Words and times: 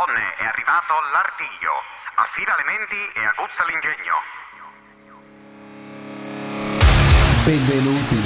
Donne, 0.00 0.34
è 0.38 0.44
arrivato 0.46 0.94
l'artiglio. 1.12 1.72
Affida 2.16 2.56
le 2.56 2.64
menti 2.64 3.18
e 3.18 3.24
aguzza 3.26 3.64
l'ingegno. 3.66 4.16
Benvenuti, 7.44 8.16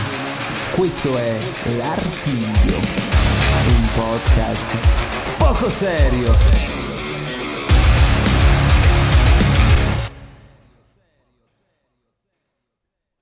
questo 0.76 1.18
è 1.18 1.32
L'Artiglio, 1.76 2.79
un 2.79 3.88
podcast 3.96 5.37
poco 5.37 5.68
serio. 5.68 6.30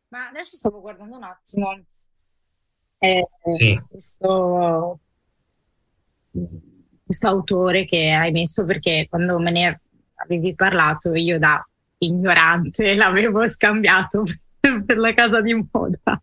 Ma 0.08 0.28
adesso 0.28 0.56
stavo 0.56 0.80
guardando 0.82 1.16
un 1.16 1.22
attimo 1.22 1.70
eh, 2.98 3.26
Sì. 3.46 3.82
questo, 3.88 5.00
questo 7.12 7.28
autore 7.28 7.84
che 7.84 8.10
hai 8.10 8.32
messo 8.32 8.64
perché 8.64 9.06
quando 9.08 9.38
me 9.38 9.50
ne 9.50 9.80
avevi 10.14 10.54
parlato 10.54 11.14
io 11.14 11.38
da 11.38 11.64
ignorante 11.98 12.94
l'avevo 12.96 13.46
scambiato 13.46 14.22
per 14.86 14.96
la 14.96 15.12
casa 15.12 15.42
di 15.42 15.54
moda. 15.54 16.22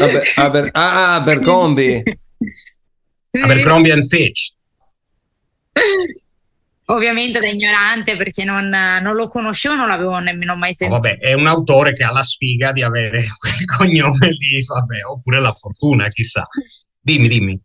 Aber, 0.00 0.22
Aber, 0.36 0.68
ah, 0.72 1.14
Abercrombie. 1.14 2.02
Sì. 3.30 3.40
Abercrombie 3.42 3.92
and 3.92 4.04
Fitch. 4.04 4.52
Ovviamente 6.86 7.40
da 7.40 7.46
ignorante 7.46 8.16
perché 8.16 8.44
non, 8.44 8.68
non 8.68 9.14
lo 9.14 9.28
conoscevo, 9.28 9.74
non 9.74 9.88
l'avevo 9.88 10.18
nemmeno 10.18 10.54
mai 10.56 10.70
No, 10.70 10.74
sentito. 10.74 11.00
vabbè, 11.00 11.18
è 11.18 11.32
un 11.32 11.46
autore 11.46 11.94
che 11.94 12.04
ha 12.04 12.12
la 12.12 12.22
sfiga 12.22 12.72
di 12.72 12.82
avere 12.82 13.24
quel 13.38 13.64
cognome 13.64 14.28
lì, 14.32 14.62
vabbè, 14.62 15.04
oppure 15.06 15.40
la 15.40 15.52
fortuna, 15.52 16.08
chissà. 16.08 16.46
Dimmi, 17.00 17.28
dimmi. 17.28 17.60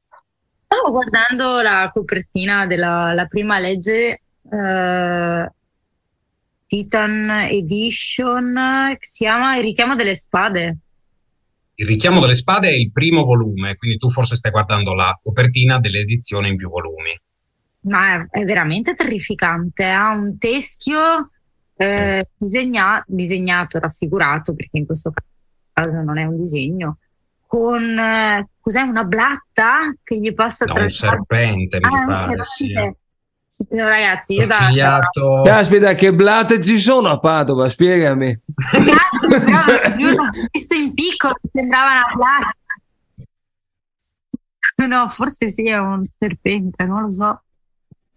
Stavo 0.68 0.92
guardando 0.92 1.62
la 1.62 1.90
copertina 1.94 2.68
della 2.68 3.14
la 3.14 3.26
prima 3.26 3.58
legge 3.58 4.22
eh, 4.52 5.52
Titan 6.68 7.30
Edition 7.50 8.96
che 9.00 9.06
si 9.08 9.24
chiama 9.24 9.56
Il 9.56 9.64
richiamo 9.64 9.96
delle 9.96 10.14
spade. 10.14 10.78
Il 11.76 11.88
richiamo 11.88 12.20
delle 12.20 12.36
spade 12.36 12.68
è 12.68 12.74
il 12.74 12.92
primo 12.92 13.24
volume, 13.24 13.76
quindi 13.76 13.98
tu 13.98 14.10
forse 14.10 14.36
stai 14.36 14.52
guardando 14.52 14.94
la 14.94 15.18
copertina 15.22 15.80
dell'edizione 15.80 16.50
in 16.50 16.58
più 16.58 16.70
volumi. 16.70 17.18
Ma 17.82 18.16
è, 18.16 18.40
è 18.40 18.44
veramente 18.44 18.94
terrificante. 18.94 19.86
Ha 19.86 20.12
un 20.12 20.38
teschio 20.38 21.30
eh, 21.78 22.30
disegna- 22.36 23.04
disegnato, 23.08 23.80
raffigurato, 23.80 24.54
perché 24.54 24.80
in 24.80 24.86
questo 24.86 25.14
caso 25.72 26.02
non 26.02 26.18
è 26.18 26.26
un 26.26 26.38
disegno, 26.38 26.98
con 27.46 27.98
eh, 27.98 28.50
cos'è 28.68 28.82
una 28.82 29.06
blatta 29.06 29.96
che 30.04 30.18
gli 30.20 30.34
passa 30.34 30.66
No, 30.66 30.72
tra 30.74 30.82
un 30.82 30.88
le 30.88 30.92
serpente, 30.94 31.78
Ah, 31.82 31.90
mi 31.90 32.00
un 32.00 32.06
pare, 32.08 32.44
serpente. 32.44 33.00
Sì, 33.48 33.66
no, 33.72 33.88
ragazzi, 33.88 34.34
io 34.34 34.46
da. 34.46 35.10
Caspita, 35.46 35.94
che 35.96 36.14
blatte 36.14 36.62
ci 36.62 36.78
sono 36.78 37.08
a 37.08 37.18
Padova? 37.18 37.70
Spiegami. 37.70 38.38
Esatto, 38.74 39.20
sembrava- 39.32 40.30
visto 40.52 40.76
in 40.76 40.94
piccolo 40.94 41.34
sembrava 41.54 41.92
una 41.92 42.14
blatta. 42.14 42.56
No, 44.86 45.08
forse 45.08 45.48
sì, 45.48 45.68
è 45.70 45.80
un 45.80 46.06
serpente, 46.08 46.84
non 46.84 47.04
lo 47.04 47.12
so. 47.12 47.42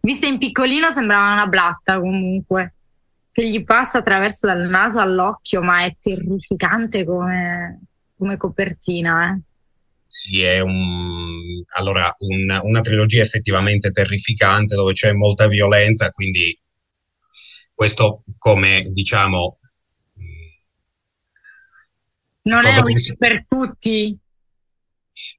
Visto 0.00 0.26
in 0.26 0.36
piccolino 0.38 0.90
sembrava 0.90 1.32
una 1.32 1.46
blatta 1.46 2.00
comunque, 2.00 2.74
che 3.30 3.48
gli 3.48 3.62
passa 3.64 3.98
attraverso 3.98 4.46
dal 4.48 4.68
naso 4.68 4.98
all'occhio, 4.98 5.62
ma 5.62 5.84
è 5.84 5.94
terrificante 6.00 7.04
come, 7.04 7.82
come 8.18 8.36
copertina. 8.36 9.30
eh. 9.32 9.40
Sì, 10.12 10.42
è 10.42 10.58
un, 10.61 11.62
allora, 11.77 12.12
un- 12.19 12.58
una 12.64 12.80
trilogia 12.80 13.22
effettivamente 13.22 13.92
terrificante 13.92 14.75
dove 14.75 14.92
c'è 14.92 15.12
molta 15.12 15.47
violenza, 15.47 16.11
quindi 16.11 16.58
questo 17.75 18.22
come 18.39 18.83
diciamo 18.92 19.58
Non 22.42 22.67
è 22.67 22.77
un 22.79 22.98
si- 22.98 23.17
per 23.17 23.46
tutti. 23.48 24.18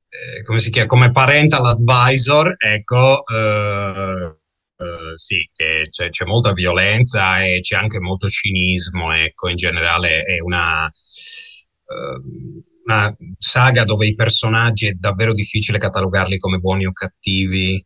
eh, 0.10 0.44
come 0.44 0.60
si 0.60 0.70
chiama? 0.72 0.88
Come 0.88 1.12
parental 1.12 1.66
advisor, 1.66 2.56
ecco, 2.58 3.26
eh, 3.28 4.36
eh, 4.78 5.12
sì, 5.16 5.50
che 5.54 5.88
c'è, 5.90 6.10
c'è 6.10 6.26
molta 6.26 6.54
violenza 6.54 7.44
e 7.44 7.60
c'è 7.62 7.76
anche 7.78 8.00
molto 8.00 8.28
cinismo, 8.30 9.14
ecco, 9.14 9.50
in 9.50 9.56
generale 9.56 10.22
è 10.24 10.40
una, 10.40 10.88
eh, 10.88 12.62
una 12.86 13.16
saga 13.38 13.84
dove 13.84 14.08
i 14.08 14.16
personaggi 14.16 14.88
è 14.88 14.94
davvero 14.94 15.34
difficile 15.34 15.78
catalogarli 15.78 16.38
come 16.38 16.58
buoni 16.58 16.86
o 16.86 16.92
cattivi 16.92 17.84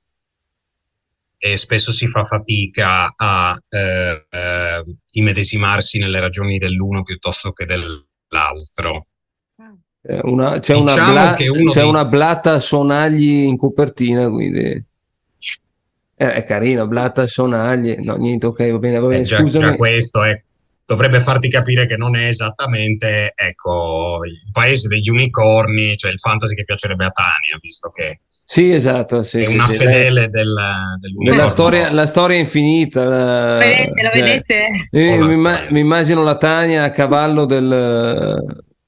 e 1.38 1.58
spesso 1.58 1.92
si 1.92 2.08
fa 2.08 2.24
fatica 2.24 3.14
a 3.16 3.60
eh, 3.70 4.26
eh, 4.30 4.84
immedesimarsi 5.12 6.00
nelle 6.00 6.20
ragioni 6.20 6.58
dell'uno 6.58 7.04
piuttosto 7.04 7.52
che 7.52 7.66
dell'altro. 7.66 9.08
Eh, 10.08 10.20
una- 10.24 10.60
c'è, 10.60 10.74
una 10.76 10.92
Diciamo 10.94 11.12
bla- 11.12 11.34
che 11.34 11.48
uno 11.50 11.72
c'è 11.72 11.82
dei- 11.82 11.90
una 11.90 12.06
blatta 12.06 12.54
a 12.54 12.60
sonagli 12.60 13.44
in 13.44 13.58
copertina, 13.58 14.30
quindi 14.30 14.60
eh, 16.18 16.34
è 16.34 16.44
carina, 16.46 16.86
blatta 16.88 17.24
a 17.24 17.28
sonagli. 17.28 17.96
No, 18.02 18.16
niente, 18.16 18.46
ok, 18.46 18.72
va 18.72 18.78
bene, 18.78 19.00
va 19.00 19.08
bene, 19.08 19.22
Eh, 19.22 19.26
già, 19.26 19.44
già 19.44 19.76
questo 19.76 20.24
è- 20.24 20.44
dovrebbe 20.86 21.20
farti 21.20 21.50
capire 21.50 21.86
che 21.86 21.98
non 21.98 22.16
è 22.16 22.28
esattamente 22.28 23.32
ecco, 23.36 24.20
il 24.26 24.42
paese 24.52 24.88
degli 24.88 25.10
unicorni, 25.10 25.96
cioè 25.98 26.12
il 26.12 26.20
fantasy 26.20 26.54
che 26.56 26.64
piacerebbe 26.64 27.06
a 27.06 27.10
Tania, 27.10 27.58
visto 27.60 27.90
che 27.90 28.20
Sì, 28.46 28.72
esatto, 28.72 29.24
sì, 29.24 29.42
è 29.42 29.48
sì, 29.48 29.54
una 29.56 29.68
sì, 29.68 29.76
fedele 29.78 30.30
del, 30.30 30.54
lei- 30.54 31.00
dell'unicorno. 31.00 31.36
Della 31.36 31.50
storia, 31.50 31.92
la 31.92 32.06
storia 32.06 32.38
infinita. 32.38 33.04
la- 33.04 33.58
Vedete, 33.58 34.04
lo 34.04 34.10
cioè, 34.12 34.22
vedete? 34.22 34.68
eh, 34.92 35.18
mi, 35.20 35.38
mi 35.72 35.80
immagino 35.80 36.22
la 36.22 36.38
Tania 36.38 36.84
a 36.84 36.92
cavallo 36.92 37.46
del... 37.46 38.46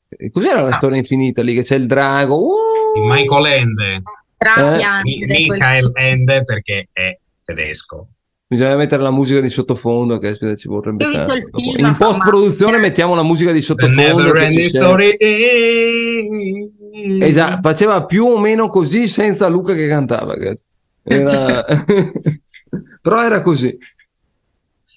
eh, 0.10 0.30
Cos'era 0.32 0.62
la 0.62 0.70
Ah. 0.70 0.74
storia 0.74 0.98
infinita 0.98 1.42
lì? 1.42 1.54
Che 1.56 1.64
c'è 1.64 1.76
il 1.76 1.88
drago. 1.88 2.38
Uh! 2.38 2.94
Di 2.94 3.00
Michael 3.08 3.46
Ende. 3.48 4.02
Mi- 5.04 5.26
Michael 5.28 5.92
Ende 5.96 6.44
perché 6.44 6.88
è 6.94 7.18
tedesco. 7.44 8.10
Bisogna 8.50 8.78
mettere 8.78 9.04
la 9.04 9.12
musica 9.12 9.42
di 9.42 9.50
sottofondo, 9.50 10.20
che 10.20 10.30
aspetta, 10.30 10.56
ci 10.56 10.70
vorrebbe 10.70 11.04
Io 11.04 11.10
ho 11.10 11.12
visto 11.12 11.34
il 11.34 11.44
film, 11.44 11.86
In 11.86 11.96
post 11.98 12.22
produzione 12.24 12.78
mettiamo 12.78 13.14
la 13.14 13.24
musica 13.24 13.52
di 13.52 13.62
sottofondo. 13.62 14.34
Story. 14.70 15.18
Esatto, 17.20 17.60
faceva 17.62 18.06
più 18.06 18.26
o 18.26 18.40
meno 18.40 18.70
così 18.70 19.10
senza 19.10 19.48
Luca 19.48 19.74
che 19.74 19.88
cantava. 19.88 20.36
Era... 21.04 21.66
Però 23.02 23.24
era 23.24 23.42
così. 23.42 23.78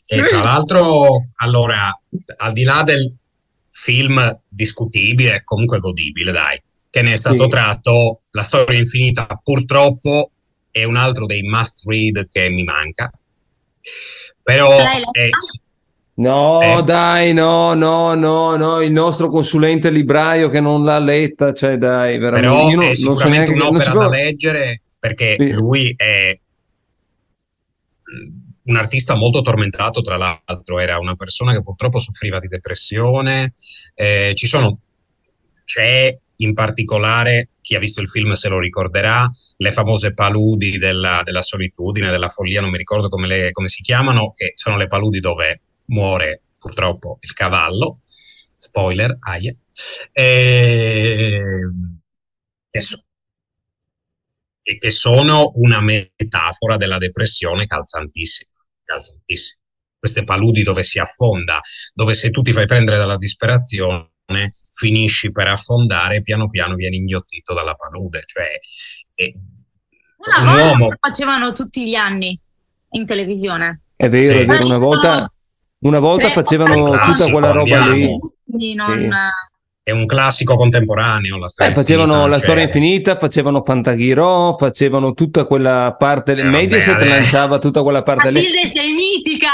E 0.06 0.22
tra 0.22 0.42
l'altro, 0.42 1.28
allora, 1.36 1.96
al 2.36 2.52
di 2.52 2.64
là 2.64 2.82
del 2.84 3.12
film 3.68 4.40
discutibile, 4.48 5.42
comunque 5.44 5.78
godibile, 5.78 6.32
dai, 6.32 6.60
che 6.90 7.02
ne 7.02 7.12
è 7.12 7.16
stato 7.16 7.44
Sì. 7.44 7.48
tratto, 7.48 8.20
La 8.30 8.42
storia 8.42 8.78
infinita 8.78 9.26
purtroppo 9.42 10.30
è 10.70 10.84
un 10.84 10.96
altro 10.96 11.26
dei 11.26 11.42
must 11.42 11.86
read 11.86 12.28
che 12.30 12.48
mi 12.48 12.64
manca. 12.64 13.10
Però 14.42 14.76
è- 14.78 15.28
No, 16.14 16.60
Eh. 16.60 16.82
dai, 16.82 17.32
no, 17.32 17.72
no, 17.72 18.14
no, 18.14 18.54
no, 18.56 18.82
il 18.82 18.92
nostro 18.92 19.30
consulente 19.30 19.88
libraio 19.90 20.50
che 20.50 20.60
non 20.60 20.84
l'ha 20.84 20.98
letta, 20.98 21.54
cioè 21.54 21.78
dai, 21.78 22.18
veramente. 22.18 22.46
però 22.46 22.68
Io 22.68 22.74
non- 22.76 22.84
è 22.84 22.86
non 22.88 22.94
so 22.94 23.00
sicuramente 23.14 23.36
neanche- 23.38 23.54
non 23.54 23.68
un'opera 23.68 23.90
so- 23.90 23.98
da 23.98 24.08
leggere 24.08 24.82
perché 24.98 25.36
Sì. 25.38 25.50
lui 25.52 25.94
è 25.96 26.38
mm, 28.12 28.38
un 28.64 28.76
artista 28.76 29.14
molto 29.16 29.40
tormentato, 29.40 30.00
tra 30.02 30.16
l'altro, 30.16 30.78
era 30.78 30.98
una 30.98 31.14
persona 31.14 31.52
che 31.52 31.62
purtroppo 31.62 31.98
soffriva 31.98 32.38
di 32.38 32.48
depressione. 32.48 33.52
Eh, 33.94 34.32
ci 34.34 34.46
sono, 34.46 34.78
c'è 35.64 36.16
in 36.42 36.54
particolare, 36.54 37.50
chi 37.60 37.74
ha 37.74 37.78
visto 37.78 38.00
il 38.00 38.08
film 38.08 38.32
se 38.32 38.48
lo 38.48 38.58
ricorderà, 38.58 39.28
le 39.56 39.72
famose 39.72 40.12
paludi 40.14 40.78
della, 40.78 41.22
della 41.24 41.42
solitudine, 41.42 42.10
della 42.10 42.28
follia, 42.28 42.60
non 42.60 42.70
mi 42.70 42.78
ricordo 42.78 43.08
come, 43.08 43.26
le- 43.26 43.50
come 43.52 43.68
si 43.68 43.82
chiamano, 43.82 44.32
che 44.34 44.52
sono 44.54 44.76
le 44.76 44.86
paludi 44.88 45.20
dove 45.20 45.60
muore 45.86 46.42
purtroppo 46.58 47.18
il 47.20 47.32
cavallo. 47.32 48.00
Spoiler, 48.56 49.16
aia. 49.20 49.54
E, 50.12 51.40
e 52.70 52.80
so- 52.80 53.04
che 54.78 54.90
sono 54.90 55.52
una 55.56 55.80
metafora 55.80 56.76
della 56.76 56.98
depressione 56.98 57.66
calzantissima, 57.66 58.50
calzantissima. 58.84 59.60
Queste 59.98 60.24
paludi 60.24 60.62
dove 60.62 60.82
si 60.82 60.98
affonda, 60.98 61.60
dove 61.92 62.14
se 62.14 62.30
tu 62.30 62.40
ti 62.42 62.52
fai 62.52 62.66
prendere 62.66 62.96
dalla 62.96 63.18
disperazione 63.18 64.12
finisci 64.70 65.32
per 65.32 65.48
affondare 65.48 66.16
e 66.16 66.22
piano 66.22 66.48
piano 66.48 66.74
vieni 66.74 66.96
inghiottito 66.96 67.54
dalla 67.54 67.74
palude. 67.74 68.22
Cioè, 68.26 68.46
è- 69.14 69.32
un 69.34 70.42
Una 70.42 70.52
volta 70.52 70.68
uomo 70.68 70.84
lo 70.90 70.96
facevano 71.00 71.52
tutti 71.52 71.88
gli 71.88 71.94
anni 71.94 72.38
in 72.90 73.06
televisione. 73.06 73.82
È 73.96 74.08
vero, 74.08 74.36
Sì. 74.36 74.42
è 74.42 74.46
vero, 74.46 74.64
una 74.66 74.78
volta, 74.78 75.32
una 75.80 75.98
volta 75.98 76.24
tre- 76.30 76.34
facevano 76.42 76.90
Classico, 76.90 77.10
tutta 77.16 77.30
quella 77.32 77.50
roba 77.52 77.78
lì. 77.90 78.08
Quindi 78.44 78.74
non, 78.74 79.10
è 79.82 79.92
un 79.92 80.04
classico 80.06 80.56
contemporaneo. 80.56 81.38
La 81.38 81.48
storia 81.48 81.72
Eh, 81.72 81.74
facevano 81.74 82.06
infinita, 82.12 82.28
la 82.28 82.34
cioè- 82.36 82.44
storia 82.44 82.62
infinita, 82.64 83.18
facevano 83.18 83.62
Fantaghirò, 83.62 84.56
facevano 84.58 85.14
tutta 85.14 85.46
quella 85.46 85.96
parte. 85.98 86.32
Eh, 86.32 86.42
Mediaset 86.44 86.94
vabbè, 86.98 87.08
lanciava 87.08 87.58
tutta 87.58 87.82
quella 87.82 88.02
parte 88.02 88.30
lì. 88.30 88.40
Matilde 88.40 88.66
sei 88.66 88.92
mitica! 88.92 89.48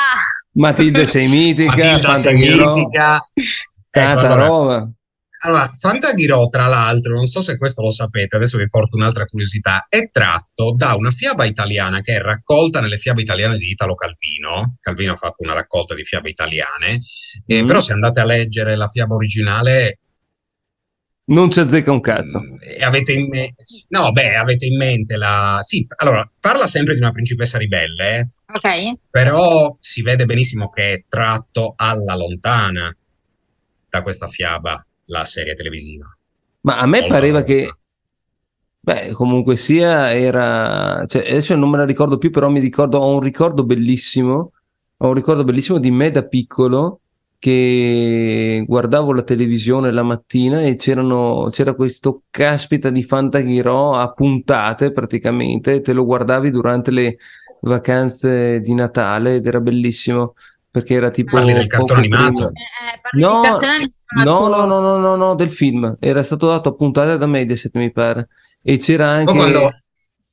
Matilde 0.52 1.06
sei 1.06 1.28
mitica, 1.28 1.70
Matilda 1.76 1.98
Fantaghirò, 2.12 2.74
Semitica. 2.74 3.02
tanta 3.04 3.28
Ecco, 4.00 4.18
allora, 4.20 4.46
roba. 4.46 4.90
Allora, 5.42 5.70
Fantaghirò, 5.72 6.48
tra 6.48 6.66
l'altro, 6.66 7.14
non 7.14 7.26
so 7.26 7.40
se 7.40 7.56
questo 7.58 7.82
lo 7.82 7.90
sapete, 7.90 8.36
adesso 8.36 8.56
vi 8.58 8.68
porto 8.68 8.96
un'altra 8.96 9.26
curiosità, 9.26 9.86
è 9.88 10.08
tratto 10.10 10.74
da 10.74 10.94
una 10.94 11.10
fiaba 11.10 11.44
italiana 11.44 12.00
che 12.00 12.14
è 12.16 12.18
raccolta 12.20 12.80
nelle 12.80 12.96
fiabe 12.96 13.20
italiane 13.20 13.56
di 13.58 13.70
Italo 13.70 13.94
Calvino. 13.94 14.76
Calvino 14.80 15.12
ha 15.12 15.16
fatto 15.16 15.42
una 15.44 15.52
raccolta 15.52 15.94
di 15.94 16.04
fiabe 16.04 16.30
italiane, 16.30 16.98
eh, 17.46 17.62
Mm. 17.62 17.66
però 17.66 17.80
se 17.80 17.92
andate 17.92 18.20
a 18.20 18.24
leggere 18.24 18.76
la 18.76 18.86
fiaba 18.88 19.14
originale 19.14 19.98
Non 21.28 21.50
ci 21.50 21.60
azzecca 21.60 21.90
un 21.92 22.00
cazzo. 22.00 22.40
mm, 22.40 22.56
e 22.78 22.82
avete 22.84 23.12
in 23.12 23.28
mente, 23.28 23.62
no, 23.88 24.12
beh, 24.12 24.36
avete 24.36 24.66
in 24.66 24.76
mente 24.76 25.16
la... 25.16 25.58
Sì, 25.60 25.84
allora, 25.96 26.28
parla 26.40 26.66
sempre 26.66 26.94
di 26.94 27.00
una 27.00 27.10
principessa 27.12 27.58
ribelle, 27.58 28.18
eh, 28.18 28.26
Ok? 28.54 28.92
però 29.10 29.76
si 29.78 30.02
vede 30.02 30.24
benissimo 30.24 30.70
che 30.70 30.92
è 30.92 31.04
tratto 31.08 31.74
alla 31.76 32.14
lontana 32.14 32.96
da 33.96 34.02
questa 34.02 34.26
fiaba 34.26 34.84
la 35.06 35.24
serie 35.24 35.54
televisiva. 35.54 36.06
Ma 36.60 36.78
a 36.78 36.86
me 36.86 37.06
pareva 37.06 37.42
che, 37.42 37.72
beh, 38.80 39.12
comunque 39.12 39.56
sia, 39.56 40.12
era, 40.12 41.04
cioè, 41.06 41.22
adesso 41.22 41.54
non 41.54 41.70
me 41.70 41.78
la 41.78 41.84
ricordo 41.84 42.18
più, 42.18 42.30
però 42.30 42.48
mi 42.48 42.60
ricordo, 42.60 42.98
ho 42.98 43.14
un 43.14 43.20
ricordo 43.20 43.64
bellissimo, 43.64 44.52
ho 44.96 45.08
un 45.08 45.14
ricordo 45.14 45.44
bellissimo 45.44 45.78
di 45.78 45.90
me 45.90 46.10
da 46.10 46.24
piccolo 46.24 47.00
che 47.38 48.64
guardavo 48.66 49.12
la 49.12 49.22
televisione 49.22 49.92
la 49.92 50.02
mattina 50.02 50.62
e 50.62 50.74
c'erano, 50.74 51.48
c'era 51.52 51.74
questo 51.74 52.22
caspita 52.30 52.90
di 52.90 53.04
Fantaghirò 53.04 53.94
a 53.94 54.10
puntate 54.12 54.90
praticamente, 54.90 55.80
te 55.82 55.92
lo 55.92 56.04
guardavi 56.04 56.50
durante 56.50 56.90
le 56.90 57.16
vacanze 57.60 58.60
di 58.60 58.74
Natale 58.74 59.36
ed 59.36 59.46
era 59.46 59.60
bellissimo 59.60 60.34
perché 60.76 60.92
era 60.92 61.10
tipo 61.10 61.30
Parli 61.36 61.54
del 61.54 61.66
cartone 61.68 62.06
poco 62.06 62.14
animato? 62.16 62.32
prima. 62.34 62.50
Eh, 62.50 62.94
eh, 62.94 63.00
parli 63.00 63.20
No, 63.22 63.40
di 63.40 63.46
cartone 63.48 63.78
No, 64.24 64.36
animato. 64.44 64.48
no, 64.48 64.64
no, 64.66 64.80
no, 64.80 64.96
no, 64.98 65.16
no, 65.16 65.34
del 65.34 65.50
film. 65.50 65.96
Era 65.98 66.22
stato 66.22 66.48
dato 66.48 66.68
a 66.68 66.74
puntate 66.74 67.16
da 67.16 67.24
Mediaset, 67.26 67.74
mi 67.76 67.90
pare. 67.90 68.28
E 68.62 68.76
c'era 68.76 69.08
anche... 69.10 69.32
Poi 69.32 69.36
quando, 69.36 69.70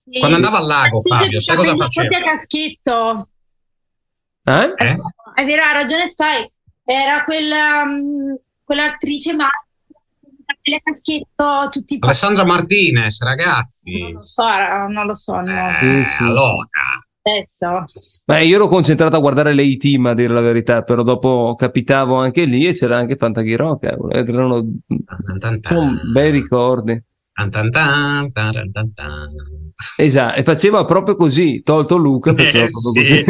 Sì. 0.04 0.20
quando 0.20 0.36
andava 0.36 0.58
al 0.58 0.66
lago, 0.68 1.00
Sì, 1.00 1.10
Fabio, 1.10 1.40
sai 1.40 1.56
cosa 1.56 1.76
faceva? 1.78 2.20
caschetto. 2.20 3.30
Eh? 4.44 4.74
Eh? 4.76 4.96
È 5.36 5.46
vero, 5.46 5.64
ha 5.64 5.72
ragione 5.72 6.08
Spy. 6.08 6.52
Era 6.84 7.24
quella, 7.24 7.86
mm, 7.86 8.34
quell'attrice 8.66 9.34
ma 9.34 9.46
a 9.46 10.80
caschetto, 10.84 11.70
tutti 11.72 11.94
i 11.96 11.98
Alessandra 12.02 12.44
Martinez, 12.44 13.22
Non 13.22 13.30
ragazzi. 13.36 14.12
lo 14.12 14.26
so, 14.26 14.44
non 14.90 15.06
lo 15.06 15.16
so, 15.16 15.40
no. 15.40 15.70
Eh, 15.80 16.04
Sì, 16.04 16.10
sì. 16.18 16.24
allora, 16.24 16.68
Adesso. 17.26 17.84
Beh, 18.26 18.44
io 18.44 18.56
ero 18.56 18.68
concentrato 18.68 19.16
a 19.16 19.20
guardare 19.20 19.54
le 19.54 19.78
team 19.78 20.08
a 20.08 20.14
dire 20.14 20.34
la 20.34 20.42
verità, 20.42 20.82
però 20.84 21.04
dopo 21.04 21.56
capitavo 21.58 22.16
anche 22.16 22.44
lì 22.44 22.68
e 22.68 22.74
c'era 22.74 22.98
anche 22.98 23.16
Fantaghirò, 23.16 23.78
cavolo. 23.78 24.12
ed 24.12 24.28
Erano 24.28 24.62
bei 26.14 26.32
ricordi. 26.32 27.02
tan 27.34 27.50
tan 27.50 27.72
tan, 27.72 28.30
tan 28.32 28.72
tan 28.72 28.94
tan. 28.94 29.30
Esatto, 29.96 30.38
e 30.38 30.44
faceva 30.44 30.84
proprio 30.84 31.16
così, 31.16 31.62
tolto 31.64 31.96
Luca, 31.96 32.36
faceva 32.36 32.66
Eh, 32.66 32.70
proprio 32.70 33.24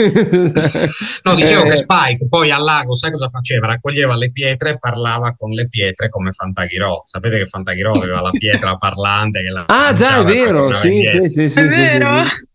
così. 0.43 0.81
No, 1.23 1.35
dicevo 1.35 1.63
Eh, 1.65 1.69
che 1.69 1.75
Spike 1.75 2.27
poi 2.27 2.49
al 2.49 2.63
lago, 2.63 2.95
sai 2.95 3.11
cosa 3.11 3.29
faceva? 3.29 3.67
Raccoglieva 3.67 4.15
le 4.17 4.31
pietre 4.31 4.71
e 4.71 4.77
parlava 4.79 5.35
con 5.37 5.51
le 5.51 5.67
pietre 5.67 6.09
come 6.09 6.31
Fantaghirò. 6.31 7.03
Sapete 7.05 7.37
che 7.37 7.45
Fantaghirò 7.45 7.91
aveva 7.91 8.21
la 8.21 8.31
pietra 8.31 8.73
parlante 8.75 9.41
che 9.43 9.49
la 9.51 9.65
Ah, 9.67 9.93
già, 9.93 10.17
è 10.19 10.23
vero, 10.25 10.73
sì, 10.73 11.05
sì, 11.05 11.29
sì, 11.29 11.49
sì, 11.49 11.59
È 11.59 11.67
sì, 11.67 11.69
sì, 11.69 11.75
vero? 11.75 12.23
sì. 12.23 12.51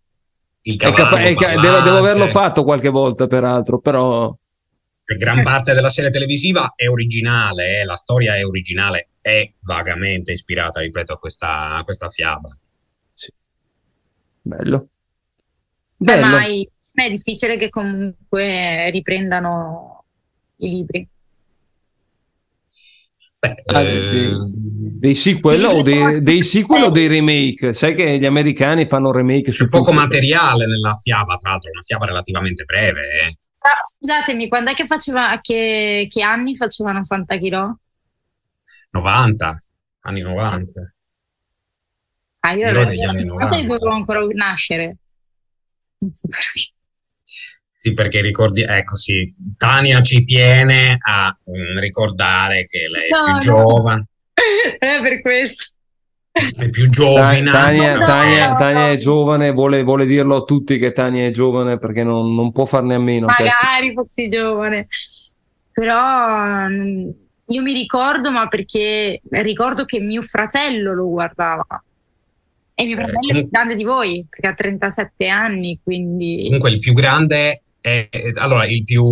Il 0.69 0.75
È 0.75 0.91
cavallo 0.91 1.17
capa- 1.17 1.23
è 1.23 1.35
ca- 1.35 1.61
devo, 1.61 1.81
devo 1.81 1.97
averlo 1.97 2.27
fatto 2.27 2.63
qualche 2.63 2.91
volta, 2.91 3.27
peraltro, 3.27 3.79
però... 3.81 4.37
Cioè, 5.03 5.17
gran 5.17 5.43
parte 5.43 5.73
della 5.73 5.89
serie 5.89 6.11
televisiva 6.11 6.75
è 6.77 6.87
originale, 6.89 7.81
eh, 7.81 7.85
la 7.87 7.95
storia 7.97 8.37
è 8.37 8.45
originale, 8.45 9.09
è 9.23 9.51
vagamente 9.63 10.33
ispirata, 10.33 10.81
ripeto, 10.81 11.15
a 11.15 11.19
questa, 11.19 11.77
a 11.77 11.85
questa 11.85 12.11
fiaba. 12.11 12.55
Bello. 14.43 14.89
Beh, 15.97 16.15
Bello. 16.15 16.27
ma 16.27 16.45
i- 16.45 16.71
è 16.93 17.09
difficile 17.11 17.57
che 17.57 17.71
comunque 17.71 18.91
riprendano 18.91 20.05
i 20.57 20.69
libri. 20.69 21.09
Beh, 23.41 23.63
Ah, 23.67 23.81
eh, 23.83 24.09
dei, 24.11 24.37
dei- 24.99 25.15
sequel 25.15 25.65
o 25.65 25.83
dei, 25.83 26.23
dei 26.23 26.43
sequel 26.43 26.83
o 26.85 26.91
dei 26.91 27.07
remake? 27.07 27.73
Sai 27.73 27.95
che 27.95 28.19
gli 28.19 28.27
americani 28.27 28.87
fanno 28.87 29.13
remake 29.13 29.53
su 29.53 29.65
c'è 29.65 29.69
poco 29.71 29.91
tutto. 29.91 30.01
materiale 30.01 30.67
nella 30.67 30.93
fiaba, 30.95 31.37
tra 31.37 31.51
l'altro, 31.51 31.71
una 31.71 31.83
fiaba 31.83 32.07
relativamente 32.07 32.65
breve. 32.65 33.01
eh. 33.01 33.37
Ah, 33.61 33.77
scusatemi, 33.97 34.49
quando 34.49 34.71
è 34.71 34.75
che 34.75 34.87
faceva, 34.87 35.39
che, 35.41 36.07
che 36.11 36.23
anni 36.23 36.57
facevano 36.57 37.05
Fantaghirò? 37.05 37.73
90, 38.91 39.63
anni 40.01 40.21
90. 40.21 40.95
Ah, 42.41 42.53
io 42.53 42.67
ero 42.67 42.85
degli 42.85 43.03
anni 43.03 43.25
90. 43.25 43.57
io 43.57 43.67
dovevo 43.67 43.91
ancora 43.91 44.21
nascere. 44.33 44.97
Non 45.99 46.13
so 46.13 46.27
perché. 46.29 46.71
Sì, 47.81 47.95
perché 47.95 48.21
ricordi, 48.21 48.63
ecco 48.63 48.97
sì, 48.97 49.33
Tania 49.57 50.03
ci 50.03 50.25
tiene 50.25 50.97
a 51.01 51.29
mm, 51.49 51.79
ricordare 51.79 52.67
che 52.67 52.89
lei 52.89 53.07
è 53.07 53.11
No, 53.11 53.25
più 53.25 53.33
no. 53.35 53.39
giovane, 53.39 54.07
Non 54.81 54.91
è 54.99 55.01
per 55.01 55.21
questo. 55.21 55.75
è 56.33 56.71
più 56.71 56.89
giovane. 56.91 57.49
Tania, 57.49 57.97
No, 57.99 58.05
Tania- 58.05 58.49
no, 58.49 58.57
Tania 58.57 58.81
no. 58.87 58.89
è 58.89 58.97
giovane, 58.97 59.53
vuole, 59.53 59.85
vuole 59.85 60.07
dirlo 60.07 60.39
a 60.39 60.43
tutti 60.43 60.77
che 60.77 60.91
Tania 60.91 61.27
è 61.27 61.31
giovane 61.31 61.79
perché 61.79 62.03
non, 62.03 62.35
non 62.35 62.51
può 62.51 62.67
farne 62.67 62.97
a 62.97 62.99
meno. 62.99 63.27
questo. 63.27 63.45
Magari 63.45 63.93
fossi 63.93 64.27
giovane. 64.27 64.89
Però 65.73 66.67
mm, 66.69 67.09
io 67.47 67.63
mi 67.63 67.73
ricordo, 67.73 68.33
ma 68.33 68.49
perché 68.49 69.21
ricordo 69.31 69.85
che 69.85 70.01
mio 70.01 70.23
fratello 70.23 70.93
lo 70.95 71.09
guardava. 71.11 71.65
E 72.75 72.85
mio 72.85 72.95
Eh, 72.95 72.97
fratello 72.97 73.21
è 73.31 73.33
più 73.43 73.49
grande 73.51 73.75
di 73.77 73.85
voi, 73.85 74.27
perché 74.29 74.47
ha 74.49 74.55
37 74.55 75.29
anni, 75.29 75.79
quindi... 75.83 76.43
Comunque 76.47 76.71
il 76.71 76.79
più 76.81 76.93
grande 76.93 77.63
è, 77.89 78.09
è- 78.11 78.33
allora 78.37 78.67
il 78.67 78.85
più, 78.85 79.05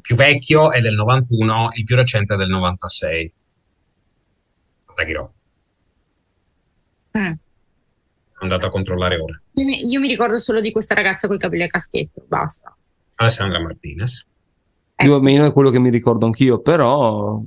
più 0.00 0.16
vecchio 0.16 0.70
è 0.72 0.80
del 0.80 0.94
91, 0.94 1.70
il 1.74 1.84
più 1.84 1.96
recente 1.96 2.34
è 2.34 2.36
del 2.36 2.48
96. 2.48 3.32
Taghirò. 4.94 5.30
Mm. 7.16 7.22
Sono 7.22 8.52
andato 8.52 8.66
a 8.66 8.70
controllare 8.70 9.16
ora. 9.16 9.38
Io 9.54 9.64
mi, 9.64 9.86
io 9.86 10.00
mi 10.00 10.08
ricordo 10.08 10.38
solo 10.38 10.60
di 10.60 10.70
questa 10.72 10.94
ragazza 10.94 11.26
con 11.26 11.36
i 11.36 11.38
capelli 11.38 11.62
a 11.62 11.68
caschetto, 11.68 12.24
basta. 12.26 12.76
Alessandra 13.16 13.60
Martinez. 13.60 14.24
Più 14.94 15.12
o 15.12 15.20
meno 15.20 15.46
è 15.46 15.52
quello 15.52 15.70
che 15.70 15.78
mi 15.78 15.90
ricordo 15.90 16.26
anch'io, 16.26 16.60
però 16.60 17.40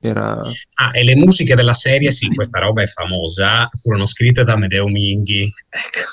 era... 0.00 0.38
Ah, 0.74 0.90
e 0.92 1.04
le 1.04 1.14
musiche 1.14 1.54
della 1.54 1.74
serie, 1.74 2.10
sì, 2.10 2.26
questa 2.28 2.58
roba 2.58 2.82
è 2.82 2.86
famosa, 2.86 3.68
furono 3.72 4.06
scritte 4.06 4.44
da 4.44 4.56
Medeo 4.56 4.86
Minghi. 4.86 5.42
Ecco, 5.68 6.08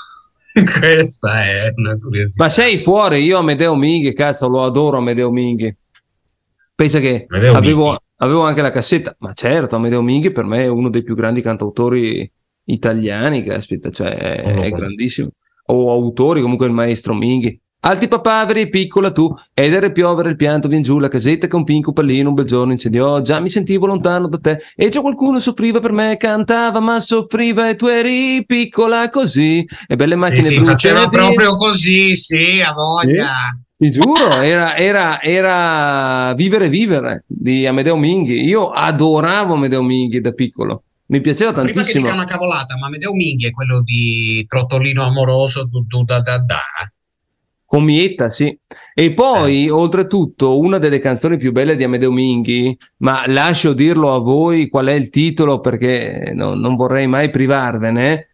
questa 0.80 1.46
è 1.46 1.72
una 1.76 1.98
curiosità. 1.98 2.44
Ma 2.44 2.50
sei 2.50 2.80
fuori, 2.80 3.24
io 3.24 3.38
Amedeo 3.38 3.76
Minghi, 3.76 4.14
cazzo, 4.14 4.48
lo 4.48 4.64
adoro 4.64 4.98
Amedeo 4.98 5.32
Minghi. 5.32 5.76
Pensa 6.76 7.00
che 7.00 7.26
avevo, 7.28 7.98
avevo 8.18 8.42
anche 8.42 8.62
la 8.62 8.72
cassetta, 8.72 9.16
ma 9.20 9.34
certo, 9.34 9.76
Amedeo 9.76 10.02
Minghi 10.02 10.32
per 10.32 10.46
me 10.46 10.64
è 10.64 10.68
uno 10.68 10.90
dei 10.90 11.04
più 11.04 11.16
grandi 11.16 11.42
cantautori 11.42 12.32
italiani, 12.66 13.44
caspita, 13.44 13.90
cioè 13.90 14.16
è, 14.16 14.54
lo 14.56 14.64
è 14.64 14.70
grandissimo. 14.70 15.30
O 15.70 15.92
autori, 15.92 16.42
comunque 16.42 16.68
il 16.68 16.74
maestro 16.74 17.14
Minghi. 17.14 17.60
Alti 17.88 18.10
papaveri, 18.10 18.68
piccola 18.68 19.14
tu, 19.14 19.34
ed 19.54 19.72
era 19.72 19.90
piovere 19.92 20.28
il 20.32 20.36
pianto, 20.36 20.68
vien 20.68 20.82
giù 20.82 21.00
la 21.00 21.08
casetta 21.08 21.48
con 21.48 21.64
pinco 21.64 21.94
pallino, 21.94 22.28
un 22.28 22.36
bel 22.36 22.44
giorno 22.44 22.74
incendiò, 22.74 23.22
già 23.22 23.40
mi 23.40 23.50
sentivo 23.50 23.86
lontano 23.86 24.28
da 24.28 24.38
te, 24.40 24.58
e 24.76 24.90
già 24.90 25.00
qualcuno 25.00 25.40
soffriva 25.40 25.80
per 25.80 25.94
me, 25.94 26.18
cantava 26.18 26.82
ma 26.82 27.00
soffriva 27.00 27.70
e 27.70 27.78
tu 27.78 27.86
eri 27.86 28.44
piccola 28.46 29.10
così, 29.10 29.66
e 29.88 29.96
belle 29.96 30.16
Sì, 30.16 30.20
macchine 30.20 30.42
sì, 30.42 30.56
brutte 30.56 30.72
faceva 30.72 31.08
proprio 31.08 31.56
così, 31.56 32.14
sì, 32.18 32.60
a 32.60 32.74
voglia. 32.74 33.58
ti 33.78 33.90
giuro, 33.90 34.42
era, 34.42 34.76
era, 34.76 35.22
era 35.22 36.34
Vivere 36.36 36.68
Vivere 36.68 37.24
di 37.26 37.66
Amedeo 37.66 37.96
Minghi. 37.96 38.44
Io 38.44 38.70
adoravo 38.70 39.54
Amedeo 39.54 39.82
Minghi 39.82 40.20
da 40.20 40.34
piccolo, 40.34 40.84
mi 41.06 41.22
piaceva 41.22 41.54
Prima 41.54 41.68
che 41.68 41.74
tantissimo. 41.74 42.04
dica 42.04 42.16
una 42.16 42.26
cavolata, 42.26 42.76
ma 42.76 42.90
Medeo 42.90 43.14
Minghi 43.14 43.46
è 43.46 43.52
quello 43.52 43.82
di 43.82 44.44
Trottolino 44.46 45.04
amoroso, 45.04 45.66
du, 45.66 45.86
du, 45.88 46.04
da, 46.04 46.20
da, 46.20 46.38
da. 46.40 46.60
Con 47.70 47.84
Mietta, 47.84 48.30
sì. 48.30 48.58
E 48.94 49.12
poi, 49.12 49.70
oltretutto, 49.70 50.58
una 50.58 50.78
delle 50.78 51.00
canzoni 51.00 51.36
più 51.36 51.52
belle 51.52 51.76
di 51.76 51.84
Amedeo 51.84 52.14
Minghi, 52.14 52.78
ma 53.00 53.26
lascio 53.28 53.74
dirlo 53.74 54.16
a 54.16 54.20
voi 54.20 54.70
qual 54.70 54.86
è 54.86 54.94
il 54.94 55.10
titolo 55.10 55.60
perché 55.60 56.32
no- 56.34 56.56
non 56.56 56.78
vorrei 56.78 57.08
mai 57.08 57.30
privarvene. 57.30 58.30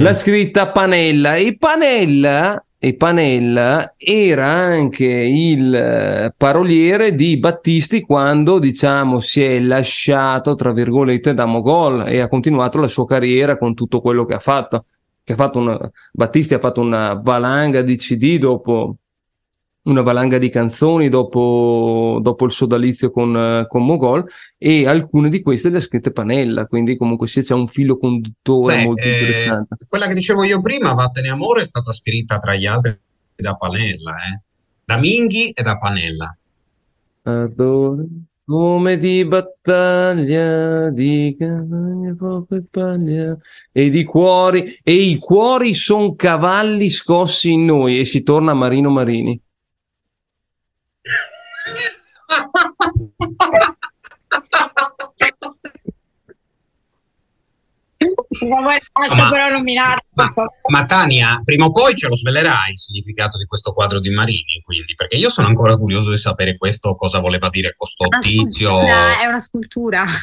Mm. 0.00 0.06
scritta 0.12 0.70
Panella 0.70 1.34
e 1.34 1.56
Panella 1.58 2.64
e 2.78 2.94
Panella 2.94 3.94
era 3.96 4.46
anche 4.46 5.06
il 5.06 5.74
eh, 5.74 6.32
paroliere 6.36 7.16
di 7.16 7.38
Battisti 7.38 8.00
quando, 8.02 8.60
diciamo, 8.60 9.18
si 9.18 9.42
è 9.42 9.58
lasciato, 9.58 10.54
tra 10.54 10.72
virgolette, 10.72 11.34
da 11.34 11.46
Mogol 11.46 12.06
e 12.06 12.20
ha 12.20 12.28
continuato 12.28 12.78
la 12.78 12.86
sua 12.86 13.06
carriera 13.06 13.58
con 13.58 13.74
tutto 13.74 14.00
quello 14.00 14.24
che 14.24 14.34
ha 14.34 14.38
fatto. 14.38 14.84
Che 15.26 15.32
ha 15.32 15.36
fatto 15.36 15.58
una, 15.58 15.90
Battisti 16.12 16.54
ha 16.54 16.60
fatto 16.60 16.80
una 16.80 17.14
valanga 17.14 17.82
di 17.82 17.96
CD 17.96 18.38
dopo 18.38 18.98
una 19.86 20.02
valanga 20.02 20.38
di 20.38 20.48
canzoni 20.50 21.08
dopo, 21.08 22.20
dopo 22.22 22.44
il 22.44 22.52
sodalizio 22.52 23.10
con, 23.10 23.66
con, 23.68 23.84
Mogol 23.84 24.24
e 24.56 24.86
alcune 24.86 25.28
di 25.28 25.42
queste 25.42 25.68
le 25.68 25.78
ha 25.78 25.80
scritte 25.80 26.12
Panella, 26.12 26.66
quindi 26.66 26.96
comunque 26.96 27.26
sì, 27.26 27.42
c'è 27.42 27.54
un 27.54 27.66
filo 27.66 27.98
conduttore 27.98 28.76
Beh, 28.76 28.84
molto 28.84 29.02
eh, 29.02 29.12
interessante. 29.12 29.76
Quella 29.88 30.06
che 30.06 30.14
dicevo 30.14 30.44
io 30.44 30.60
prima, 30.60 30.92
Vattene 30.92 31.30
Amore, 31.30 31.62
è 31.62 31.64
stata 31.64 31.92
scritta 31.92 32.38
tra 32.38 32.54
gli 32.54 32.66
altri 32.66 32.96
da 33.34 33.54
Panella, 33.54 34.12
eh? 34.12 34.42
da 34.84 34.96
Minghi 34.96 35.50
e 35.50 35.60
da 35.60 35.76
Panella. 35.76 36.36
Adoro 37.22 38.04
come 38.46 38.96
di 38.96 39.24
battaglia, 39.24 40.88
di 40.90 41.34
campagna, 41.36 42.14
poco 42.16 42.62
paglia, 42.70 43.36
e 43.72 43.90
di 43.90 44.04
cuori, 44.04 44.78
e 44.84 44.92
i 44.92 45.18
cuori 45.18 45.74
son 45.74 46.14
cavalli 46.14 46.88
scossi 46.88 47.52
in 47.52 47.64
noi, 47.64 47.98
e 47.98 48.04
si 48.04 48.22
torna 48.22 48.52
a 48.52 48.54
Marino 48.54 48.88
Marini. 48.88 49.40
Ma, 58.48 59.30
però 59.30 59.50
nominarlo. 59.50 60.02
Ma, 60.14 60.32
ma, 60.70 60.84
Tania, 60.84 61.40
prima 61.44 61.66
o 61.66 61.70
poi 61.70 61.94
ce 61.94 62.08
lo 62.08 62.14
svelerai 62.14 62.70
il 62.70 62.78
significato 62.78 63.38
di 63.38 63.44
questo 63.44 63.72
quadro 63.72 64.00
di 64.00 64.10
Marini, 64.10 64.62
quindi, 64.64 64.94
perché 64.94 65.16
io 65.16 65.28
sono 65.28 65.48
ancora 65.48 65.76
curioso 65.76 66.10
di 66.10 66.16
sapere 66.16 66.56
questo 66.56 66.94
cosa 66.96 67.20
voleva 67.20 67.48
dire 67.48 67.72
questo 67.76 68.06
una 68.06 68.18
tizio. 68.20 68.80
È 68.80 69.26
una 69.26 69.40
scultura. 69.40 70.04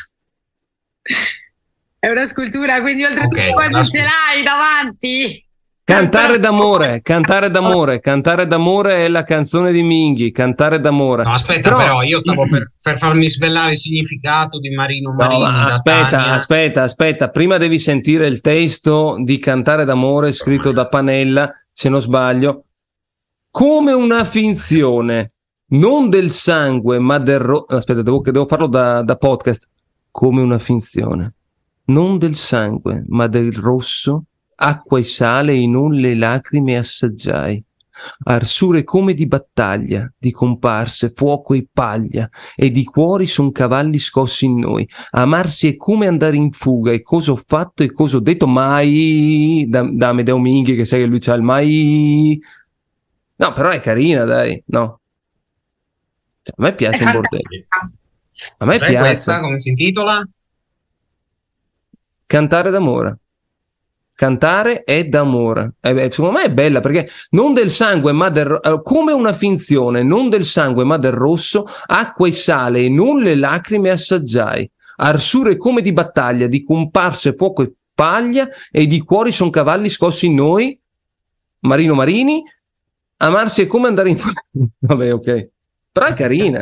È 2.00 2.10
una 2.10 2.26
scultura, 2.26 2.82
quindi 2.82 3.06
oltretutto 3.06 3.36
okay, 3.40 3.52
quando 3.54 3.84
ce 3.86 4.00
l'hai 4.00 4.44
davanti. 4.44 5.42
Cantare 5.86 6.40
d'amore, 6.40 7.02
cantare 7.02 7.50
d'amore, 7.50 8.00
cantare 8.00 8.48
d'amore 8.48 9.04
è 9.04 9.10
la 9.10 9.26
canzone 9.26 9.74
di 9.74 9.84
Minghi, 9.84 10.32
cantare 10.32 10.80
d'amore. 10.80 11.24
No, 11.24 11.34
aspetta, 11.34 11.72
però, 11.72 11.78
però 11.78 12.02
io 12.04 12.22
stavo 12.22 12.48
per, 12.48 12.72
per, 12.82 12.98
farmi 12.98 13.28
svelare 13.28 13.72
il 13.72 13.78
significato 13.78 14.60
di 14.60 14.70
Marino 14.70 15.12
Marini. 15.12 15.42
No, 15.42 15.46
aspetta, 15.46 16.32
aspetta, 16.32 16.84
aspetta, 16.84 17.30
prima 17.32 17.58
devi 17.58 17.80
sentire 17.80 18.28
il 18.28 18.40
testo 18.40 19.18
di 19.22 19.38
Cantare 19.40 19.84
d'amore 19.84 20.32
scritto 20.32 20.72
da 20.72 20.88
Panella, 20.88 21.52
se 21.74 21.90
non 21.90 22.00
sbaglio, 22.00 22.64
come 23.52 23.92
una 23.92 24.24
finzione, 24.24 25.34
non 25.72 26.10
del 26.10 26.30
sangue, 26.30 26.98
ma 27.00 27.20
del 27.20 27.40
rosso. 27.40 27.66
Aspetta, 27.76 28.02
devo, 28.02 28.22
devo 28.22 28.46
farlo 28.48 28.68
da, 28.68 29.04
da 29.04 29.18
podcast. 29.18 29.68
Come 30.10 30.42
una 30.42 30.60
finzione, 30.60 31.34
non 31.88 32.18
del 32.18 32.36
sangue, 32.36 33.04
ma 33.08 33.28
del 33.28 33.52
rosso 33.52 34.28
acqua 34.56 35.00
e 35.00 35.04
sale 35.04 35.54
e 35.54 35.68
non 35.68 35.94
le 35.94 36.16
lacrime 36.16 36.78
assaggiai. 36.78 37.64
Arsure 38.24 38.84
come 38.84 39.14
di 39.14 39.28
battaglia, 39.28 40.12
di 40.18 40.32
comparse, 40.32 41.14
fuoco 41.16 41.54
e 41.54 41.68
paglia, 41.72 42.28
e 42.56 42.72
di 42.72 42.84
cuori 42.84 43.28
son 43.28 43.52
cavalli 43.52 44.00
scossi 44.00 44.46
in 44.46 44.60
noi. 44.60 44.88
Amarsi 45.12 45.68
è 45.68 45.76
come 45.78 46.08
andare 46.08 46.36
in 46.36 46.52
fuga, 46.52 46.92
e 46.92 47.02
cosa 47.02 47.32
ho 47.32 47.36
fatto 47.36 47.84
e 47.84 47.92
cosa 47.92 48.18
ho 48.18 48.20
detto 48.20 48.48
mai 48.48 49.68
da, 49.70 49.88
da 49.90 50.10
Amedeo 50.10 50.40
Minghi, 50.40 50.76
che 50.76 50.86
sai 50.86 51.02
che 51.02 51.06
lui 51.06 51.20
c'ha 51.20 51.36
il 51.36 51.44
mai. 51.44 52.42
No, 53.36 53.54
però 53.54 53.70
è 53.70 53.80
carina, 53.80 54.24
dai, 54.24 54.62
no. 54.68 55.00
Cioè, 56.42 56.56
a 56.58 56.64
me 56.64 56.76
piace 56.76 57.06
un 57.06 57.12
bordello. 57.12 57.66
A 58.58 58.66
me 58.66 58.78
piace. 58.78 58.98
questa? 58.98 59.40
Come 59.40 59.60
si 59.60 59.70
intitola? 59.70 60.22
Cantare 62.26 62.72
d'amore. 62.72 63.20
Cantare 64.16 64.84
è 64.84 65.06
d'amore. 65.06 65.74
Eh, 65.82 66.12
secondo 66.12 66.38
me 66.38 66.44
è 66.44 66.52
bella 66.52 66.82
perché 66.82 67.10
non 67.32 67.54
del 67.54 67.72
sangue, 67.72 68.12
ma 68.12 68.30
del 68.30 68.60
eh, 68.62 68.82
come 68.84 69.12
una 69.12 69.34
finzione, 69.34 70.04
non 70.04 70.30
del 70.30 70.46
sangue, 70.46 70.84
ma 70.84 70.98
del 70.98 71.14
rosso, 71.14 71.66
acqua 71.86 72.28
e 72.28 72.32
sale 72.32 72.82
e 72.82 72.90
non 72.90 73.22
le 73.22 73.36
lacrime 73.36 73.90
assaggiai. 73.90 74.70
Arsure 74.98 75.58
come 75.58 75.82
di 75.82 75.92
battaglia, 75.94 76.46
di 76.46 76.64
comparse 76.64 77.34
fuoco 77.34 77.64
e 77.64 77.74
paglia, 77.94 78.48
e 78.72 78.86
di 78.86 79.02
cuori 79.02 79.32
son 79.32 79.50
cavalli 79.50 79.90
scossi 79.90 80.28
in 80.28 80.36
noi. 80.36 80.80
Marino 81.62 81.96
Marini, 81.96 82.44
amarsi 83.18 83.64
è 83.64 83.68
come 83.68 83.88
andare 83.88 84.10
in 84.10 84.18
Vabbè, 84.80 85.14
ok. 85.14 85.50
Però 85.92 86.06
è 86.06 86.14
carina. 86.14 86.62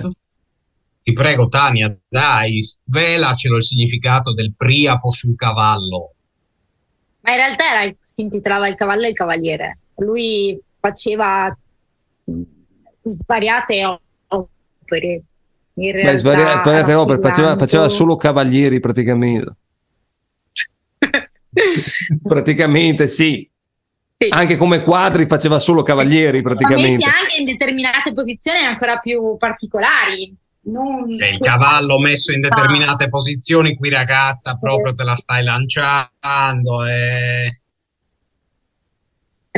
Ti 1.03 1.13
prego, 1.13 1.47
Tania, 1.47 1.97
dai, 2.07 2.61
svelacelo 2.61 3.55
il 3.55 3.63
significato 3.63 4.33
del 4.33 4.53
priapo 4.55 5.09
sul 5.09 5.35
cavallo. 5.35 6.13
Ma 7.21 7.31
in 7.31 7.37
realtà 7.37 7.63
era, 7.71 7.95
si 7.99 8.21
intitolava 8.23 8.67
Il 8.67 8.75
cavallo 8.75 9.05
e 9.05 9.09
il 9.09 9.15
cavaliere. 9.15 9.77
Lui 9.97 10.59
faceva 10.79 11.55
svariate 13.03 13.99
opere. 14.27 15.21
In 15.75 15.91
realtà, 15.91 16.11
Beh, 16.11 16.17
svariate, 16.17 16.59
svariate 16.59 16.93
opere, 16.93 17.21
faceva, 17.21 17.57
faceva 17.57 17.89
solo 17.89 18.15
cavalieri 18.15 18.79
praticamente. 18.79 19.55
praticamente 22.21 23.07
sì. 23.07 23.49
Sì. 24.17 24.27
Anche 24.29 24.55
come 24.55 24.83
quadri 24.83 25.25
faceva 25.25 25.57
solo 25.59 25.81
cavalieri 25.81 26.43
praticamente. 26.43 26.81
Ma 26.83 26.95
messi 26.95 27.03
anche 27.03 27.39
in 27.39 27.45
determinate 27.45 28.13
posizioni 28.13 28.59
ancora 28.59 28.97
più 28.97 29.35
particolari. 29.37 30.35
Non... 30.63 31.09
il 31.09 31.39
cavallo 31.39 31.97
messo 31.97 32.31
in 32.31 32.41
determinate 32.41 33.09
posizioni, 33.09 33.75
qui 33.75 33.89
ragazza 33.89 34.57
proprio 34.59 34.93
te 34.93 35.03
la 35.03 35.15
stai 35.15 35.43
lanciando. 35.43 36.85
E... 36.85 37.61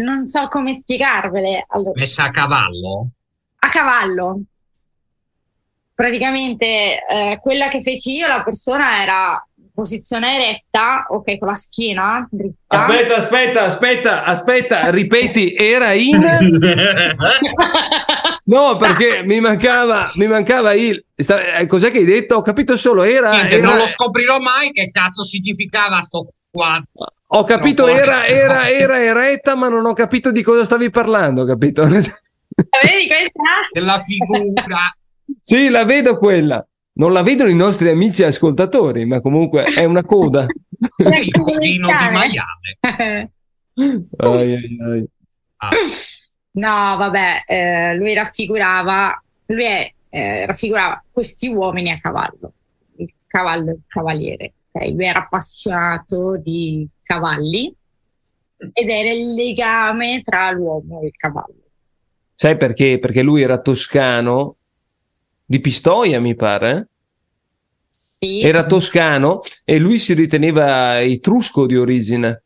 Non 0.02 0.26
so 0.26 0.48
come 0.48 0.74
spiegarvele. 0.74 1.66
Allora, 1.68 2.00
Messa 2.00 2.24
a 2.24 2.32
cavallo? 2.32 3.10
A 3.60 3.70
cavallo. 3.70 4.42
Praticamente 5.94 7.06
eh, 7.06 7.40
quella 7.42 7.68
che 7.68 7.82
feci 7.82 8.16
io, 8.16 8.28
la 8.28 8.42
persona 8.42 9.02
era 9.02 9.48
posizione 9.74 10.36
eretta, 10.36 11.08
ok, 11.10 11.38
con 11.38 11.48
la 11.50 11.56
schiena 11.56 12.28
dritta. 12.30 12.56
Aspetta, 12.68 13.16
aspetta, 13.16 13.64
aspetta, 13.64 14.24
aspetta, 14.24 14.90
ripeti, 14.90 15.56
era 15.56 15.94
in... 15.94 16.22
no, 18.46 18.78
perché 18.78 19.24
mi 19.24 19.40
mancava, 19.40 20.12
mi 20.16 20.28
mancava 20.28 20.74
il... 20.74 21.04
Eh, 21.16 21.66
cos'è 21.68 21.92
che 21.92 22.00
hai 22.00 22.06
detto? 22.06 22.36
Ho 22.36 22.42
capito 22.42 22.76
solo, 22.76 23.04
era... 23.04 23.32
Niente, 23.32 23.58
era... 23.58 23.68
Non 23.68 23.78
lo 23.78 23.86
scoprirò 23.86 24.40
mai 24.40 24.72
che 24.72 24.90
cazzo 24.92 25.24
significava 25.24 26.02
sto 26.02 26.34
qua. 26.52 26.82
Ho 27.36 27.44
capito, 27.46 27.88
era, 27.88 28.26
era, 28.26 28.70
era 28.70 29.02
eretta, 29.02 29.56
ma 29.56 29.68
non 29.68 29.86
ho 29.86 29.94
capito 29.94 30.32
di 30.32 30.44
cosa 30.44 30.64
stavi 30.64 30.90
parlando, 30.90 31.46
capito? 31.46 31.84
Vedi 31.88 33.08
questa? 33.08 33.68
Della 33.72 33.98
figura. 33.98 34.96
sì, 35.42 35.70
la 35.70 35.84
vedo 35.84 36.18
quella. 36.18 36.66
Non 36.96 37.12
la 37.12 37.24
vedono 37.24 37.50
i 37.50 37.56
nostri 37.56 37.90
amici 37.90 38.24
ascoltatori, 38.24 39.06
ma 39.06 39.20
comunque 39.20 39.64
è 39.64 39.84
una 39.84 40.04
coda. 40.04 40.46
il 40.98 41.32
codino 41.32 41.88
di 41.88 41.94
maiale. 42.12 43.32
ai, 44.18 44.54
ai, 44.54 44.78
ai. 44.80 45.06
Ah. 45.58 45.70
No, 46.56 46.96
vabbè, 46.98 47.44
eh, 47.48 47.96
lui 47.96 48.14
raffigurava, 48.14 49.22
lui 49.48 49.64
è, 49.64 49.92
eh, 50.10 50.46
raffigurava 50.46 51.04
questi 51.12 51.48
uomini 51.48 51.90
a 51.92 52.00
cavallo, 52.00 52.54
il 52.98 53.12
cavallo 53.26 53.72
il 53.72 53.82
cavaliere. 53.88 54.54
Okay? 54.72 54.94
Lui 54.94 55.06
era 55.06 55.20
appassionato 55.20 56.38
di 56.38 56.88
cavalli 57.02 57.74
ed 58.72 58.90
era 58.90 59.10
il 59.10 59.34
legame 59.34 60.22
tra 60.24 60.52
l'uomo 60.52 61.02
e 61.02 61.08
il 61.08 61.16
cavallo. 61.16 61.56
Sai 62.36 62.56
perché? 62.58 63.00
Perché 63.00 63.22
lui 63.22 63.42
era 63.42 63.60
toscano 63.60 64.58
di 65.46 65.60
Pistoia, 65.60 66.20
mi 66.20 66.36
pare. 66.36 66.90
Sì, 67.90 68.42
Era 68.42 68.64
sì. 68.64 68.68
toscano 68.68 69.42
e 69.64 69.78
lui 69.78 69.98
si 70.00 70.14
riteneva 70.14 71.02
etrusco 71.02 71.66
di 71.66 71.78
origine. 71.78 72.43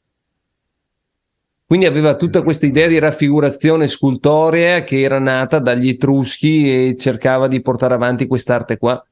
Quindi 1.67 1.85
aveva 1.85 2.15
tutta 2.15 2.43
questa 2.43 2.65
idea 2.65 2.87
di 2.87 2.97
raffigurazione 2.97 3.89
scultorea 3.89 4.85
che 4.85 5.01
era 5.01 5.19
nata 5.19 5.59
dagli 5.59 5.89
etruschi 5.89 6.65
e 6.65 6.95
cercava 6.97 7.49
di 7.49 7.61
portare 7.61 7.93
avanti 7.93 8.25
quest'arte 8.25 8.77
qua. 8.77 9.05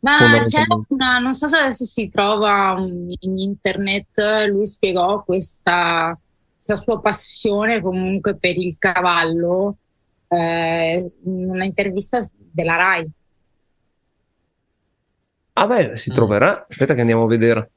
Ma 0.00 0.42
c'è 0.44 0.62
una, 0.88 1.18
non 1.20 1.32
so 1.32 1.48
se 1.48 1.56
adesso 1.56 1.86
si 1.86 2.10
trova 2.10 2.74
in 2.78 3.38
internet, 3.38 4.18
lui 4.50 4.66
spiegò 4.66 5.22
questa, 5.24 6.14
questa 6.52 6.76
sua 6.82 7.00
passione 7.00 7.80
comunque 7.80 8.36
per 8.36 8.58
il 8.58 8.76
cavallo 8.78 9.76
eh, 10.28 11.10
in 11.24 11.48
un'intervista 11.48 12.18
della 12.50 12.76
RAI. 12.76 13.10
Ah 15.54 15.66
beh, 15.66 15.96
si 15.96 16.12
troverà. 16.12 16.66
Aspetta 16.68 16.92
che 16.92 17.00
andiamo 17.00 17.24
a 17.24 17.28
vedere. 17.28 17.70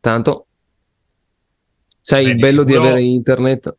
Tanto, 0.00 0.46
sai, 2.00 2.24
Beh, 2.24 2.30
il 2.30 2.36
bello 2.36 2.64
di, 2.64 2.72
di 2.72 2.78
avere 2.78 3.02
internet. 3.02 3.76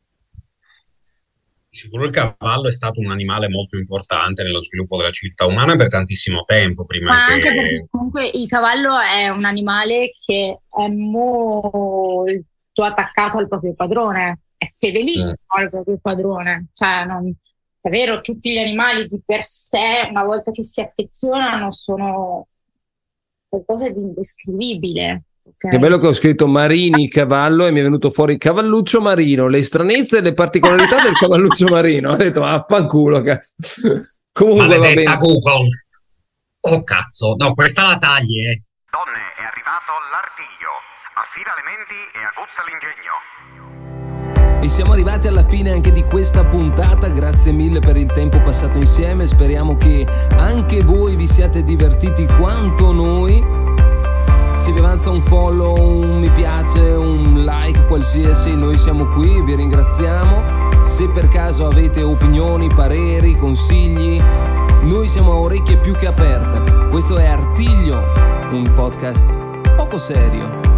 Sicuro 1.73 2.05
il 2.05 2.11
cavallo 2.11 2.67
è 2.67 2.71
stato 2.71 2.99
un 2.99 3.09
animale 3.09 3.49
molto 3.49 3.77
importante 3.77 4.43
nello 4.43 4.61
sviluppo 4.61 4.95
della 4.95 5.09
civiltà 5.09 5.47
umana 5.47 5.75
per 5.75 5.87
tantissimo 5.87 6.43
tempo. 6.43 6.85
Prima 6.85 7.09
Ma 7.09 7.25
che... 7.25 7.33
anche 7.33 7.53
perché 7.55 7.87
comunque 7.89 8.29
il 8.31 8.47
cavallo 8.47 8.99
è 8.99 9.29
un 9.29 9.43
animale 9.43 10.11
che 10.25 10.59
è 10.69 10.87
molto 10.87 12.43
attaccato 12.75 13.39
al 13.39 13.47
proprio 13.47 13.73
padrone, 13.73 14.41
è 14.55 14.65
fedelissimo 14.65 15.31
mm. 15.31 15.61
al 15.61 15.69
proprio 15.69 15.97
padrone. 15.99 16.67
Cioè, 16.73 17.05
non, 17.05 17.35
è 17.81 17.89
vero, 17.89 18.21
tutti 18.21 18.51
gli 18.51 18.59
animali 18.59 19.07
di 19.07 19.19
per 19.25 19.41
sé, 19.41 20.07
una 20.09 20.23
volta 20.23 20.51
che 20.51 20.63
si 20.63 20.79
affezionano, 20.79 21.71
sono 21.71 22.47
qualcosa 23.47 23.89
di 23.89 23.99
indescrivibile. 23.99 25.23
Okay. 25.45 25.71
Che 25.71 25.79
bello 25.79 25.97
che 25.97 26.07
ho 26.07 26.13
scritto 26.13 26.47
Marini 26.47 27.09
cavallo 27.09 27.65
e 27.65 27.71
mi 27.71 27.81
è 27.81 27.83
venuto 27.83 28.11
fuori 28.11 28.37
cavalluccio 28.37 29.01
marino, 29.01 29.49
le 29.49 29.61
stranezze 29.61 30.19
e 30.19 30.21
le 30.21 30.33
particolarità 30.33 31.01
del 31.01 31.17
cavalluccio 31.17 31.67
marino. 31.67 32.11
Ho 32.11 32.15
detto, 32.15 32.45
affanculo, 32.45 33.21
cazzo. 33.21 33.55
Comunque 34.31 34.67
Maledetta 34.67 35.15
Google. 35.17 35.85
Oh 36.61 36.83
cazzo, 36.83 37.35
no, 37.37 37.53
questa 37.53 37.89
la 37.89 37.97
tagli, 37.97 38.39
eh. 38.39 38.63
Donne, 38.89 39.19
è 39.37 39.43
arrivato 39.43 39.91
l'artiglio. 40.13 40.71
Affida 41.15 41.51
le 41.57 41.63
menti 41.67 41.99
e 42.15 42.23
aguzza 42.23 42.63
l'ingegno. 42.63 44.61
E 44.63 44.69
siamo 44.69 44.93
arrivati 44.93 45.27
alla 45.27 45.45
fine 45.45 45.71
anche 45.71 45.91
di 45.91 46.03
questa 46.03 46.45
puntata, 46.45 47.09
grazie 47.09 47.51
mille 47.51 47.79
per 47.79 47.97
il 47.97 48.09
tempo 48.13 48.41
passato 48.41 48.77
insieme, 48.77 49.27
speriamo 49.27 49.75
che 49.75 50.07
anche 50.37 50.79
voi 50.79 51.17
vi 51.17 51.27
siate 51.27 51.63
divertiti 51.63 52.25
quanto 52.27 52.93
noi 52.93 53.62
se 54.63 54.71
vi 54.71 54.79
avanza 54.79 55.09
un 55.09 55.21
follow, 55.21 55.75
un 55.77 56.19
mi 56.19 56.29
piace, 56.29 56.79
un 56.79 57.43
like 57.43 57.85
qualsiasi, 57.87 58.55
noi 58.55 58.77
siamo 58.77 59.03
qui, 59.07 59.41
vi 59.41 59.55
ringraziamo. 59.55 60.85
Se 60.85 61.05
per 61.09 61.27
caso 61.27 61.65
avete 61.65 62.01
opinioni, 62.01 62.69
pareri, 62.73 63.35
consigli, 63.35 64.21
noi 64.83 65.09
siamo 65.09 65.33
a 65.33 65.35
orecchie 65.35 65.75
più 65.75 65.93
che 65.95 66.07
aperte. 66.07 66.87
Questo 66.89 67.17
è 67.17 67.25
Artiglio, 67.25 67.99
un 68.51 68.71
podcast 68.73 69.25
poco 69.75 69.97
serio. 69.97 70.72